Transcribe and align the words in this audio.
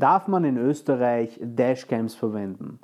Darf 0.00 0.28
man 0.28 0.44
in 0.44 0.56
Österreich 0.56 1.40
Dashcams 1.42 2.14
verwenden? 2.14 2.78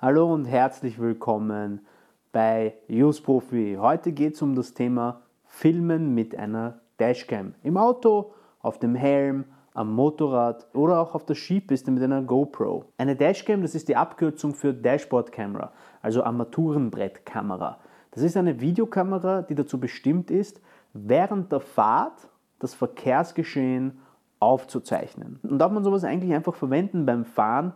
Hallo 0.00 0.32
und 0.32 0.44
herzlich 0.44 1.00
willkommen 1.00 1.84
bei 2.30 2.74
Use 2.88 3.20
Profi. 3.20 3.78
Heute 3.80 4.12
geht 4.12 4.34
es 4.34 4.42
um 4.42 4.54
das 4.54 4.74
Thema 4.74 5.22
Filmen 5.44 6.14
mit 6.14 6.38
einer 6.38 6.78
Dashcam. 7.00 7.54
Im 7.64 7.76
Auto, 7.76 8.32
auf 8.60 8.78
dem 8.78 8.94
Helm, 8.94 9.44
am 9.74 9.92
Motorrad 9.92 10.68
oder 10.72 11.00
auch 11.00 11.16
auf 11.16 11.26
der 11.26 11.34
Skipiste 11.34 11.90
mit 11.90 12.04
einer 12.04 12.22
GoPro. 12.22 12.84
Eine 12.96 13.16
Dashcam, 13.16 13.62
das 13.62 13.74
ist 13.74 13.88
die 13.88 13.96
Abkürzung 13.96 14.54
für 14.54 14.72
Dashboard 14.72 15.32
Camera, 15.32 15.72
also 16.00 16.22
Armaturenbrettkamera. 16.22 17.80
Das 18.16 18.24
ist 18.24 18.38
eine 18.38 18.62
Videokamera, 18.62 19.42
die 19.42 19.54
dazu 19.54 19.78
bestimmt 19.78 20.30
ist, 20.30 20.62
während 20.94 21.52
der 21.52 21.60
Fahrt 21.60 22.30
das 22.58 22.72
Verkehrsgeschehen 22.72 23.98
aufzuzeichnen. 24.40 25.38
Und 25.42 25.58
darf 25.58 25.70
man 25.70 25.84
sowas 25.84 26.02
eigentlich 26.02 26.32
einfach 26.32 26.54
verwenden 26.54 27.04
beim 27.04 27.26
Fahren? 27.26 27.74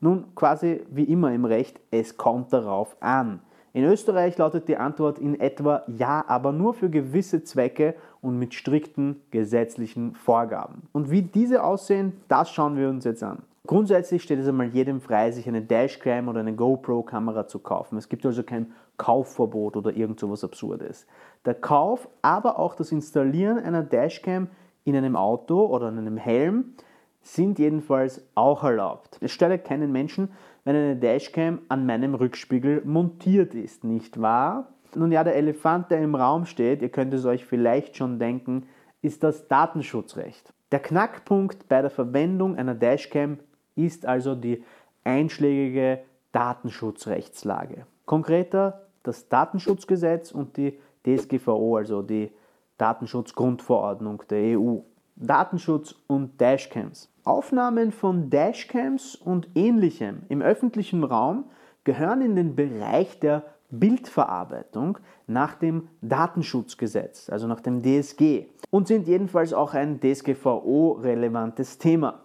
Nun, 0.00 0.34
quasi 0.34 0.82
wie 0.90 1.04
immer 1.04 1.32
im 1.32 1.44
Recht, 1.44 1.78
es 1.92 2.16
kommt 2.16 2.52
darauf 2.52 2.96
an. 2.98 3.38
In 3.72 3.84
Österreich 3.84 4.36
lautet 4.38 4.66
die 4.66 4.76
Antwort 4.76 5.20
in 5.20 5.38
etwa 5.38 5.84
ja, 5.86 6.24
aber 6.26 6.50
nur 6.50 6.74
für 6.74 6.90
gewisse 6.90 7.44
Zwecke 7.44 7.94
und 8.20 8.40
mit 8.40 8.54
strikten 8.54 9.20
gesetzlichen 9.30 10.16
Vorgaben. 10.16 10.82
Und 10.90 11.12
wie 11.12 11.22
diese 11.22 11.62
aussehen, 11.62 12.14
das 12.26 12.50
schauen 12.50 12.76
wir 12.76 12.88
uns 12.88 13.04
jetzt 13.04 13.22
an. 13.22 13.44
Grundsätzlich 13.68 14.24
steht 14.24 14.40
es 14.40 14.48
einmal 14.48 14.66
jedem 14.66 15.00
frei, 15.00 15.30
sich 15.30 15.46
eine 15.46 15.62
Dashcam 15.62 16.26
oder 16.26 16.40
eine 16.40 16.56
GoPro-Kamera 16.56 17.46
zu 17.46 17.60
kaufen. 17.60 17.98
Es 17.98 18.08
gibt 18.08 18.26
also 18.26 18.42
kein 18.42 18.72
Kaufverbot 19.00 19.78
oder 19.78 19.96
irgend 19.96 20.20
so 20.20 20.30
was 20.30 20.44
Absurdes. 20.44 21.06
Der 21.46 21.54
Kauf, 21.54 22.06
aber 22.20 22.58
auch 22.58 22.74
das 22.74 22.92
Installieren 22.92 23.58
einer 23.58 23.82
Dashcam 23.82 24.48
in 24.84 24.94
einem 24.94 25.16
Auto 25.16 25.64
oder 25.64 25.88
in 25.88 25.96
einem 25.96 26.18
Helm 26.18 26.74
sind 27.22 27.58
jedenfalls 27.58 28.28
auch 28.34 28.62
erlaubt. 28.62 29.16
Es 29.22 29.32
stört 29.32 29.64
keinen 29.64 29.90
Menschen, 29.90 30.32
wenn 30.64 30.76
eine 30.76 30.96
Dashcam 30.96 31.60
an 31.68 31.86
meinem 31.86 32.14
Rückspiegel 32.14 32.82
montiert 32.84 33.54
ist, 33.54 33.84
nicht 33.84 34.20
wahr? 34.20 34.74
Nun 34.94 35.12
ja, 35.12 35.24
der 35.24 35.36
Elefant, 35.36 35.90
der 35.90 36.02
im 36.02 36.14
Raum 36.14 36.44
steht, 36.44 36.82
ihr 36.82 36.90
könnt 36.90 37.14
es 37.14 37.24
euch 37.24 37.46
vielleicht 37.46 37.96
schon 37.96 38.18
denken, 38.18 38.66
ist 39.00 39.22
das 39.22 39.48
Datenschutzrecht. 39.48 40.52
Der 40.72 40.80
Knackpunkt 40.80 41.68
bei 41.70 41.80
der 41.80 41.90
Verwendung 41.90 42.54
einer 42.54 42.74
Dashcam 42.74 43.38
ist 43.76 44.04
also 44.04 44.34
die 44.34 44.62
einschlägige 45.04 46.00
Datenschutzrechtslage. 46.32 47.86
Konkreter 48.04 48.89
das 49.02 49.28
Datenschutzgesetz 49.28 50.32
und 50.32 50.56
die 50.56 50.78
DSGVO, 51.06 51.76
also 51.76 52.02
die 52.02 52.30
Datenschutzgrundverordnung 52.78 54.22
der 54.28 54.58
EU. 54.58 54.78
Datenschutz 55.16 55.94
und 56.06 56.40
Dashcams. 56.40 57.10
Aufnahmen 57.24 57.92
von 57.92 58.30
Dashcams 58.30 59.16
und 59.16 59.48
ähnlichem 59.54 60.22
im 60.30 60.40
öffentlichen 60.40 61.04
Raum 61.04 61.44
gehören 61.84 62.22
in 62.22 62.36
den 62.36 62.56
Bereich 62.56 63.20
der 63.20 63.44
Bildverarbeitung 63.70 64.98
nach 65.26 65.54
dem 65.54 65.88
Datenschutzgesetz, 66.00 67.28
also 67.28 67.46
nach 67.46 67.60
dem 67.60 67.82
DSG, 67.82 68.46
und 68.70 68.88
sind 68.88 69.06
jedenfalls 69.06 69.52
auch 69.52 69.74
ein 69.74 70.00
DSGVO-relevantes 70.00 71.78
Thema. 71.78 72.22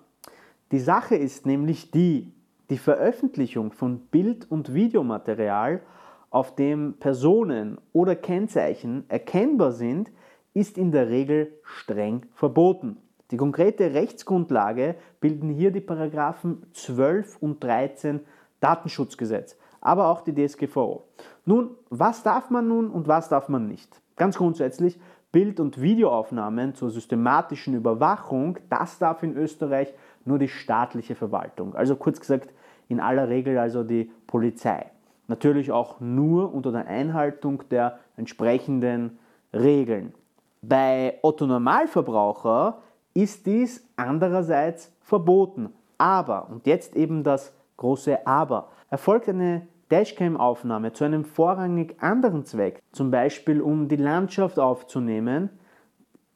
Die 0.71 0.79
Sache 0.79 1.15
ist 1.15 1.45
nämlich 1.45 1.91
die, 1.91 2.33
die 2.69 2.77
Veröffentlichung 2.77 3.71
von 3.73 3.99
Bild- 4.07 4.49
und 4.49 4.73
Videomaterial, 4.73 5.81
auf 6.29 6.55
dem 6.55 6.95
Personen 6.99 7.77
oder 7.93 8.15
Kennzeichen 8.15 9.05
erkennbar 9.07 9.71
sind, 9.71 10.11
ist 10.53 10.77
in 10.77 10.91
der 10.91 11.09
Regel 11.09 11.53
streng 11.63 12.25
verboten. 12.33 12.97
Die 13.31 13.37
konkrete 13.37 13.93
Rechtsgrundlage 13.93 14.95
bilden 15.19 15.49
hier 15.49 15.71
die 15.71 15.81
Paragraphen 15.81 16.65
12 16.73 17.41
und 17.41 17.63
13 17.63 18.21
Datenschutzgesetz, 18.59 19.57
aber 19.81 20.07
auch 20.07 20.21
die 20.21 20.33
DSGVO. 20.33 21.03
Nun, 21.45 21.71
was 21.89 22.23
darf 22.23 22.49
man 22.49 22.67
nun 22.67 22.89
und 22.89 23.07
was 23.07 23.29
darf 23.29 23.49
man 23.49 23.67
nicht? 23.67 24.01
Ganz 24.15 24.37
grundsätzlich, 24.37 24.99
Bild- 25.31 25.59
und 25.59 25.81
Videoaufnahmen 25.81 26.75
zur 26.75 26.89
systematischen 26.89 27.73
Überwachung, 27.73 28.57
das 28.69 28.99
darf 28.99 29.21
in 29.23 29.35
Österreich 29.35 29.93
nur 30.23 30.39
die 30.39 30.47
staatliche 30.47 31.15
Verwaltung. 31.15 31.75
Also 31.75 31.97
kurz 31.97 32.19
gesagt, 32.19 32.53
in 32.87 32.99
aller 32.99 33.27
Regel 33.27 33.57
also 33.57 33.83
die 33.83 34.11
Polizei. 34.27 34.91
Natürlich 35.27 35.71
auch 35.71 35.99
nur 35.99 36.53
unter 36.53 36.71
der 36.71 36.87
Einhaltung 36.87 37.63
der 37.69 37.99
entsprechenden 38.15 39.17
Regeln. 39.53 40.13
Bei 40.61 41.19
Otto 41.21 41.45
Normalverbraucher 41.45 42.81
ist 43.13 43.45
dies 43.45 43.87
andererseits 43.95 44.91
verboten. 45.01 45.69
Aber, 45.97 46.49
und 46.49 46.67
jetzt 46.67 46.95
eben 46.95 47.23
das 47.23 47.53
große 47.77 48.25
Aber, 48.27 48.69
erfolgt 48.89 49.29
eine 49.29 49.67
Dashcam-Aufnahme 49.89 50.93
zu 50.93 51.03
einem 51.03 51.23
vorrangig 51.23 51.95
anderen 52.01 52.43
Zweck, 52.45 52.81
zum 52.91 53.11
Beispiel 53.11 53.61
um 53.61 53.87
die 53.87 53.95
Landschaft 53.95 54.59
aufzunehmen, 54.59 55.49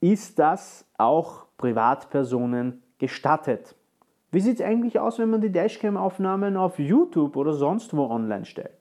ist 0.01 0.39
das 0.39 0.85
auch 0.97 1.47
Privatpersonen 1.57 2.83
gestattet. 2.99 3.75
Wie 4.31 4.39
sieht 4.39 4.59
es 4.59 4.65
eigentlich 4.65 4.99
aus, 4.99 5.17
wenn 5.17 5.31
man 5.31 5.41
die 5.41 5.51
Dashcam-Aufnahmen 5.51 6.55
auf 6.55 6.77
YouTube 6.77 7.35
oder 7.35 7.53
sonst 7.53 7.95
wo 7.95 8.05
online 8.05 8.45
stellt? 8.45 8.78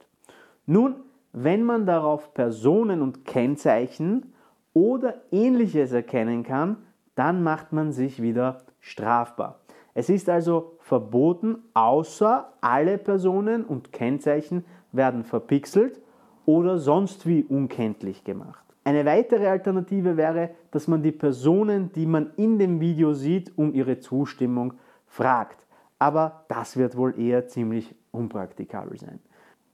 Nun, 0.71 0.97
wenn 1.33 1.63
man 1.63 1.87
darauf 1.87 2.35
Personen 2.35 3.01
und 3.01 3.25
Kennzeichen 3.25 4.33
oder 4.71 5.15
ähnliches 5.31 5.93
erkennen 5.93 6.43
kann, 6.43 6.77
dann 7.15 7.41
macht 7.41 7.73
man 7.73 7.91
sich 7.91 8.21
wieder 8.21 8.59
strafbar. 8.79 9.61
Es 9.95 10.09
ist 10.09 10.29
also 10.29 10.77
verboten, 10.77 11.57
außer 11.73 12.53
alle 12.61 12.99
Personen 12.99 13.65
und 13.65 13.91
Kennzeichen 13.91 14.63
werden 14.91 15.23
verpixelt 15.23 15.99
oder 16.45 16.77
sonst 16.77 17.25
wie 17.25 17.43
unkenntlich 17.43 18.23
gemacht. 18.23 18.63
Eine 18.83 19.05
weitere 19.05 19.47
Alternative 19.47 20.17
wäre, 20.17 20.51
dass 20.69 20.87
man 20.87 21.01
die 21.01 21.11
Personen, 21.11 21.91
die 21.93 22.05
man 22.05 22.29
in 22.37 22.59
dem 22.59 22.79
Video 22.79 23.13
sieht, 23.13 23.57
um 23.57 23.73
ihre 23.73 24.01
Zustimmung 24.01 24.75
fragt. 25.07 25.65
Aber 25.97 26.45
das 26.47 26.77
wird 26.77 26.95
wohl 26.95 27.19
eher 27.19 27.47
ziemlich 27.47 27.95
unpraktikabel 28.11 28.99
sein. 28.99 29.19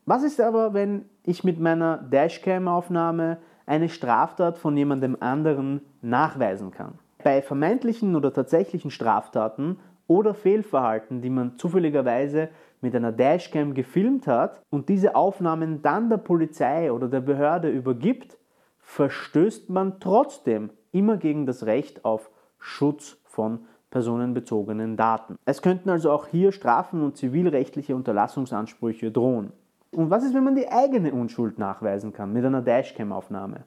Was 0.07 0.21
ist 0.21 0.39
aber, 0.39 0.75
wenn 0.75 1.05
ich 1.23 1.43
mit 1.43 1.59
meiner 1.59 1.97
Dashcam-Aufnahme 1.97 3.39
eine 3.65 3.89
Straftat 3.89 4.59
von 4.59 4.77
jemandem 4.77 5.17
anderen 5.19 5.81
nachweisen 6.03 6.69
kann? 6.69 6.99
Bei 7.23 7.41
vermeintlichen 7.41 8.15
oder 8.15 8.31
tatsächlichen 8.31 8.91
Straftaten 8.91 9.79
oder 10.05 10.35
Fehlverhalten, 10.35 11.23
die 11.23 11.31
man 11.31 11.57
zufälligerweise 11.57 12.49
mit 12.81 12.95
einer 12.95 13.11
Dashcam 13.11 13.73
gefilmt 13.73 14.27
hat 14.27 14.61
und 14.69 14.89
diese 14.89 15.15
Aufnahmen 15.15 15.81
dann 15.81 16.07
der 16.07 16.17
Polizei 16.17 16.91
oder 16.91 17.07
der 17.07 17.21
Behörde 17.21 17.69
übergibt, 17.69 18.37
verstößt 18.81 19.71
man 19.71 19.99
trotzdem 19.99 20.69
immer 20.91 21.17
gegen 21.17 21.47
das 21.47 21.65
Recht 21.65 22.05
auf 22.05 22.29
Schutz 22.59 23.17
von 23.23 23.65
personenbezogenen 23.89 24.97
Daten. 24.97 25.39
Es 25.45 25.63
könnten 25.63 25.89
also 25.89 26.11
auch 26.11 26.27
hier 26.27 26.51
Strafen 26.51 27.01
und 27.01 27.17
zivilrechtliche 27.17 27.95
Unterlassungsansprüche 27.95 29.09
drohen. 29.09 29.51
Und 29.95 30.09
was 30.09 30.23
ist, 30.23 30.33
wenn 30.33 30.43
man 30.43 30.55
die 30.55 30.69
eigene 30.69 31.13
Unschuld 31.13 31.57
nachweisen 31.57 32.11
kann 32.11 32.33
mit 32.33 32.43
einer 32.43 32.61
Dashcam-Aufnahme? 32.61 33.63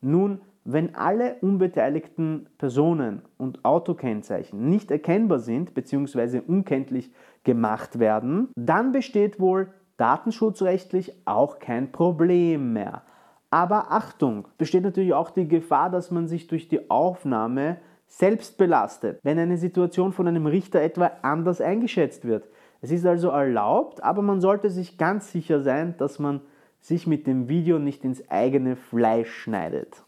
Nun, 0.00 0.40
wenn 0.64 0.94
alle 0.94 1.36
unbeteiligten 1.40 2.48
Personen 2.58 3.22
und 3.38 3.64
Autokennzeichen 3.64 4.68
nicht 4.68 4.90
erkennbar 4.90 5.38
sind 5.38 5.72
bzw. 5.74 6.40
unkenntlich 6.46 7.12
gemacht 7.44 7.98
werden, 7.98 8.48
dann 8.56 8.92
besteht 8.92 9.40
wohl 9.40 9.72
datenschutzrechtlich 9.96 11.14
auch 11.24 11.58
kein 11.58 11.90
Problem 11.90 12.72
mehr. 12.72 13.02
Aber 13.50 13.90
Achtung, 13.92 14.46
besteht 14.58 14.82
natürlich 14.82 15.14
auch 15.14 15.30
die 15.30 15.48
Gefahr, 15.48 15.90
dass 15.90 16.10
man 16.10 16.28
sich 16.28 16.48
durch 16.48 16.68
die 16.68 16.90
Aufnahme 16.90 17.78
selbst 18.06 18.58
belastet, 18.58 19.20
wenn 19.22 19.38
eine 19.38 19.56
Situation 19.56 20.12
von 20.12 20.28
einem 20.28 20.46
Richter 20.46 20.82
etwa 20.82 21.12
anders 21.22 21.60
eingeschätzt 21.60 22.24
wird. 22.24 22.48
Es 22.80 22.90
ist 22.90 23.06
also 23.06 23.28
erlaubt, 23.30 24.02
aber 24.02 24.22
man 24.22 24.40
sollte 24.40 24.70
sich 24.70 24.98
ganz 24.98 25.32
sicher 25.32 25.62
sein, 25.62 25.94
dass 25.98 26.18
man 26.18 26.40
sich 26.80 27.06
mit 27.06 27.26
dem 27.26 27.48
Video 27.48 27.78
nicht 27.78 28.04
ins 28.04 28.28
eigene 28.30 28.76
Fleisch 28.76 29.30
schneidet. 29.30 30.02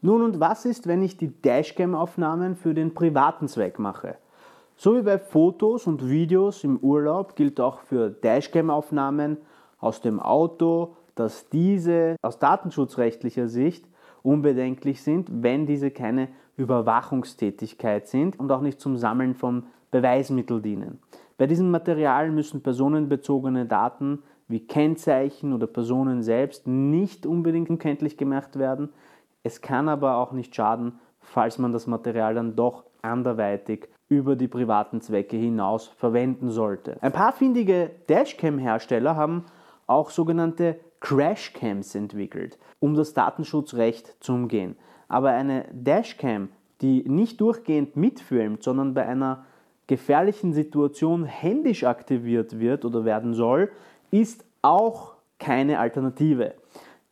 Nun 0.00 0.22
und 0.22 0.40
was 0.40 0.64
ist, 0.64 0.86
wenn 0.86 1.02
ich 1.02 1.16
die 1.16 1.32
Dashcam-Aufnahmen 1.42 2.56
für 2.56 2.74
den 2.74 2.94
privaten 2.94 3.48
Zweck 3.48 3.78
mache? 3.78 4.16
So 4.76 4.96
wie 4.96 5.02
bei 5.02 5.18
Fotos 5.18 5.86
und 5.86 6.08
Videos 6.08 6.62
im 6.62 6.78
Urlaub 6.78 7.34
gilt 7.34 7.60
auch 7.60 7.80
für 7.80 8.10
Dashcam-Aufnahmen 8.10 9.38
aus 9.80 10.00
dem 10.00 10.20
Auto, 10.20 10.94
dass 11.14 11.48
diese 11.48 12.16
aus 12.22 12.38
datenschutzrechtlicher 12.38 13.48
Sicht 13.48 13.86
unbedenklich 14.22 15.02
sind, 15.02 15.42
wenn 15.42 15.66
diese 15.66 15.90
keine 15.90 16.28
Überwachungstätigkeit 16.56 18.06
sind 18.06 18.38
und 18.38 18.52
auch 18.52 18.60
nicht 18.60 18.80
zum 18.80 18.96
Sammeln 18.96 19.34
von 19.34 19.64
Beweismitteln 19.90 20.62
dienen. 20.62 20.98
Bei 21.38 21.46
diesem 21.46 21.70
Material 21.70 22.32
müssen 22.32 22.62
personenbezogene 22.62 23.64
Daten 23.64 24.24
wie 24.48 24.66
Kennzeichen 24.66 25.52
oder 25.52 25.68
Personen 25.68 26.20
selbst 26.22 26.66
nicht 26.66 27.26
unbedingt 27.26 27.70
unkenntlich 27.70 28.16
gemacht 28.16 28.58
werden. 28.58 28.88
Es 29.44 29.62
kann 29.62 29.88
aber 29.88 30.16
auch 30.16 30.32
nicht 30.32 30.54
schaden, 30.54 30.98
falls 31.20 31.58
man 31.58 31.70
das 31.72 31.86
Material 31.86 32.34
dann 32.34 32.56
doch 32.56 32.84
anderweitig 33.02 33.88
über 34.08 34.34
die 34.34 34.48
privaten 34.48 35.00
Zwecke 35.00 35.36
hinaus 35.36 35.86
verwenden 35.86 36.50
sollte. 36.50 36.96
Ein 37.02 37.12
paar 37.12 37.32
findige 37.32 37.92
Dashcam-Hersteller 38.08 39.14
haben 39.14 39.44
auch 39.86 40.10
sogenannte 40.10 40.80
Crashcams 40.98 41.94
entwickelt, 41.94 42.58
um 42.80 42.94
das 42.94 43.14
Datenschutzrecht 43.14 44.16
zu 44.18 44.32
umgehen. 44.32 44.76
Aber 45.06 45.30
eine 45.30 45.66
Dashcam, 45.72 46.48
die 46.80 47.08
nicht 47.08 47.40
durchgehend 47.40 47.96
mitfilmt, 47.96 48.64
sondern 48.64 48.94
bei 48.94 49.06
einer 49.06 49.44
gefährlichen 49.88 50.52
Situation 50.52 51.24
händisch 51.24 51.82
aktiviert 51.82 52.60
wird 52.60 52.84
oder 52.84 53.04
werden 53.04 53.34
soll, 53.34 53.72
ist 54.12 54.44
auch 54.62 55.16
keine 55.40 55.80
Alternative. 55.80 56.54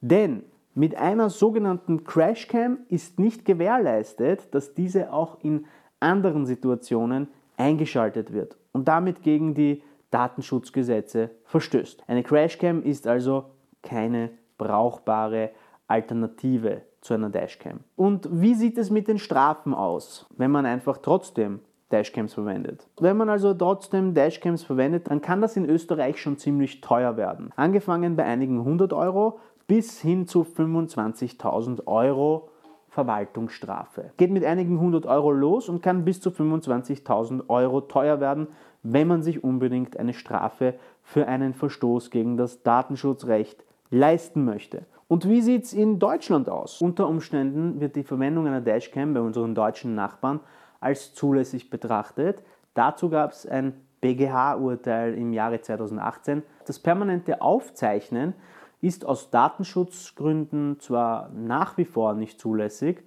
Denn 0.01 0.45
mit 0.75 0.95
einer 0.97 1.31
sogenannten 1.31 2.05
Crashcam 2.05 2.79
ist 2.89 3.19
nicht 3.19 3.45
gewährleistet, 3.45 4.55
dass 4.55 4.75
diese 4.75 5.13
auch 5.13 5.39
in 5.43 5.65
anderen 6.01 6.47
Situationen 6.47 7.29
eingeschaltet 7.57 8.33
wird 8.33 8.57
und 8.73 8.87
damit 8.87 9.23
gegen 9.23 9.55
die 9.55 9.83
Datenschutzgesetze 10.11 11.31
verstößt. 11.45 12.05
Eine 12.07 12.23
Crashcam 12.23 12.83
ist 12.83 13.07
also 13.07 13.47
keine 13.83 14.31
brauchbare 14.59 15.51
Alternative 15.87 16.83
zu 17.01 17.15
einer 17.15 17.31
Dashcam. 17.31 17.81
Und 17.95 18.29
wie 18.31 18.55
sieht 18.55 18.77
es 18.77 18.91
mit 18.91 19.09
den 19.09 19.19
Strafen 19.19 19.73
aus, 19.73 20.27
wenn 20.37 20.51
man 20.51 20.67
einfach 20.67 20.99
trotzdem 20.99 21.61
Dashcams 21.91 22.35
verwendet. 22.35 22.89
Wenn 23.01 23.17
man 23.17 23.29
also 23.29 23.55
trotzdem 23.55 24.15
Dashcams 24.15 24.65
verwendet, 24.65 25.09
dann 25.09 25.21
kann 25.21 25.41
das 25.41 25.57
in 25.57 25.69
Österreich 25.69 26.21
schon 26.21 26.37
ziemlich 26.37 26.81
teuer 26.81 27.17
werden. 27.17 27.53
Angefangen 27.57 28.17
bei 28.17 28.25
einigen 28.25 28.59
100 28.59 28.93
Euro 28.93 29.39
bis 29.67 30.01
hin 30.01 30.27
zu 30.27 30.43
25.000 30.43 31.87
Euro 31.87 32.51
Verwaltungsstrafe. 32.89 34.13
Geht 34.17 34.31
mit 34.31 34.45
einigen 34.45 34.77
100 34.77 35.07
Euro 35.07 35.31
los 35.31 35.69
und 35.69 35.83
kann 35.83 36.05
bis 36.05 36.21
zu 36.21 36.31
25.000 36.31 37.49
Euro 37.49 37.83
teuer 37.83 38.21
werden, 38.21 38.49
wenn 38.83 39.07
man 39.07 39.23
sich 39.23 39.45
unbedingt 39.45 39.99
eine 39.99 40.15
Strafe 40.15 40.75
für 41.03 41.27
einen 41.27 41.53
Verstoß 41.53 42.11
gegen 42.11 42.37
das 42.37 42.63
Datenschutzrecht 42.63 43.65
leisten 43.91 44.45
möchte. 44.45 44.87
Und 45.09 45.29
wie 45.29 45.43
sieht 45.43 45.65
es 45.65 45.73
in 45.73 45.99
Deutschland 45.99 46.49
aus? 46.49 46.81
Unter 46.81 47.07
Umständen 47.07 47.81
wird 47.81 47.97
die 47.97 48.03
Verwendung 48.03 48.47
einer 48.47 48.61
Dashcam 48.61 49.15
bei 49.15 49.21
unseren 49.21 49.55
deutschen 49.55 49.95
Nachbarn 49.95 50.41
als 50.87 51.15
zulässig 51.15 51.69
betrachtet. 51.69 52.45
Dazu 52.75 53.11
gab 53.11 53.33
es 53.33 53.45
ein 53.45 53.75
BGH-Urteil 54.01 55.15
im 55.15 55.33
Jahre 55.33 55.61
2018. 55.61 56.45
Das 56.65 56.79
permanente 56.79 57.43
Aufzeichnen 57.43 58.35
ist 58.81 59.05
aus 59.05 59.31
Datenschutzgründen 59.31 60.79
zwar 60.79 61.31
nach 61.31 61.77
wie 61.77 61.85
vor 61.85 62.15
nicht 62.15 62.39
zulässig, 62.41 63.03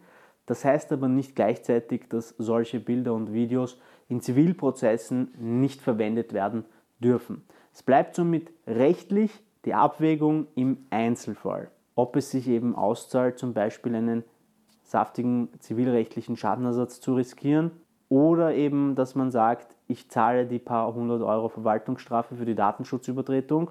das 0.46 0.66
heißt 0.66 0.92
aber 0.92 1.08
nicht 1.08 1.38
gleichzeitig, 1.38 2.10
dass 2.10 2.36
solche 2.38 2.82
Bilder 2.82 3.14
und 3.14 3.32
Videos 3.32 3.80
in 4.10 4.20
Zivilprozessen 4.20 5.34
nicht 5.38 5.80
verwendet 5.80 6.34
werden 6.34 6.66
dürfen. 7.00 7.46
Es 7.72 7.82
bleibt 7.82 8.14
somit 8.14 8.52
rechtlich 8.68 9.32
die 9.64 9.74
Abwägung 9.74 10.48
im 10.56 10.86
Einzelfall, 10.90 11.72
ob 11.96 12.18
es 12.18 12.32
sich 12.32 12.50
eben 12.50 12.76
auszahlt, 12.76 13.40
zum 13.40 13.54
Beispiel 13.54 13.96
einen 13.96 14.26
saftigen 14.90 15.50
zivilrechtlichen 15.60 16.36
Schadenersatz 16.36 17.00
zu 17.00 17.14
riskieren 17.14 17.72
oder 18.10 18.56
eben, 18.56 18.96
dass 18.96 19.14
man 19.14 19.30
sagt, 19.30 19.76
ich 19.88 20.10
zahle 20.10 20.48
die 20.48 20.58
paar 20.58 20.94
hundert 20.94 21.22
Euro 21.22 21.48
Verwaltungsstrafe 21.48 22.36
für 22.36 22.46
die 22.46 22.56
Datenschutzübertretung, 22.56 23.70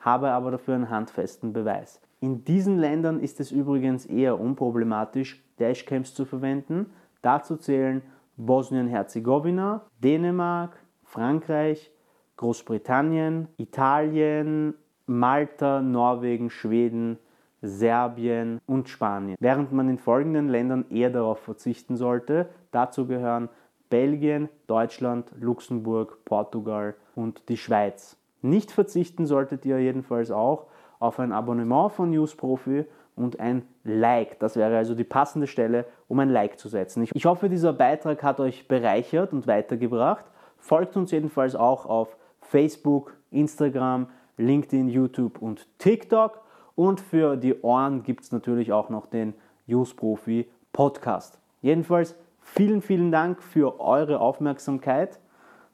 habe 0.00 0.30
aber 0.30 0.50
dafür 0.50 0.74
einen 0.74 0.88
handfesten 0.88 1.52
Beweis. 1.52 2.00
In 2.20 2.44
diesen 2.44 2.78
Ländern 2.78 3.20
ist 3.20 3.40
es 3.40 3.52
übrigens 3.52 4.06
eher 4.06 4.40
unproblematisch, 4.40 5.44
Dashcams 5.58 6.14
zu 6.14 6.24
verwenden. 6.24 6.86
Dazu 7.20 7.56
zählen 7.56 8.00
Bosnien-Herzegowina, 8.38 9.82
Dänemark, 10.02 10.78
Frankreich, 11.02 11.92
Großbritannien, 12.38 13.48
Italien, 13.58 14.74
Malta, 15.06 15.82
Norwegen, 15.82 16.48
Schweden, 16.48 17.18
Serbien 17.64 18.60
und 18.66 18.88
Spanien. 18.88 19.36
Während 19.40 19.72
man 19.72 19.88
in 19.88 19.98
folgenden 19.98 20.48
Ländern 20.48 20.84
eher 20.90 21.10
darauf 21.10 21.38
verzichten 21.38 21.96
sollte. 21.96 22.48
Dazu 22.70 23.06
gehören 23.06 23.48
Belgien, 23.88 24.48
Deutschland, 24.66 25.32
Luxemburg, 25.38 26.24
Portugal 26.24 26.94
und 27.14 27.48
die 27.48 27.56
Schweiz. 27.56 28.16
Nicht 28.42 28.70
verzichten 28.70 29.26
solltet 29.26 29.64
ihr 29.64 29.78
jedenfalls 29.78 30.30
auch 30.30 30.66
auf 30.98 31.18
ein 31.18 31.32
Abonnement 31.32 31.92
von 31.92 32.10
Newsprofi 32.10 32.84
und 33.16 33.40
ein 33.40 33.62
Like. 33.84 34.38
Das 34.40 34.56
wäre 34.56 34.76
also 34.76 34.94
die 34.94 35.04
passende 35.04 35.46
Stelle, 35.46 35.86
um 36.08 36.18
ein 36.18 36.30
Like 36.30 36.58
zu 36.58 36.68
setzen. 36.68 37.06
Ich 37.14 37.24
hoffe, 37.24 37.48
dieser 37.48 37.72
Beitrag 37.72 38.22
hat 38.22 38.40
euch 38.40 38.68
bereichert 38.68 39.32
und 39.32 39.46
weitergebracht. 39.46 40.24
Folgt 40.58 40.96
uns 40.96 41.10
jedenfalls 41.10 41.54
auch 41.54 41.86
auf 41.86 42.16
Facebook, 42.40 43.16
Instagram, 43.30 44.08
LinkedIn, 44.36 44.88
YouTube 44.88 45.40
und 45.40 45.66
TikTok. 45.78 46.43
Und 46.74 47.00
für 47.00 47.36
die 47.36 47.60
Ohren 47.62 48.02
gibt 48.02 48.24
es 48.24 48.32
natürlich 48.32 48.72
auch 48.72 48.88
noch 48.90 49.06
den 49.06 49.34
Use 49.68 49.94
Profi 49.94 50.48
Podcast. 50.72 51.38
Jedenfalls 51.62 52.16
vielen, 52.40 52.82
vielen 52.82 53.12
Dank 53.12 53.42
für 53.42 53.80
eure 53.80 54.20
Aufmerksamkeit. 54.20 55.20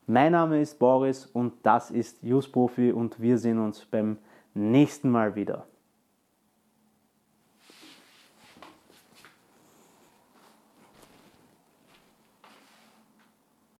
Mein 0.06 0.32
Name 0.32 0.60
ist 0.60 0.78
Boris 0.78 1.26
und 1.26 1.54
das 1.62 1.90
ist 1.90 2.22
Use 2.22 2.50
Profi 2.50 2.92
und 2.92 3.20
wir 3.20 3.38
sehen 3.38 3.58
uns 3.58 3.84
beim 3.86 4.18
nächsten 4.54 5.10
Mal 5.10 5.34
wieder. 5.34 5.66